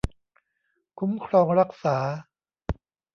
[0.99, 1.97] คุ้มครองรักษา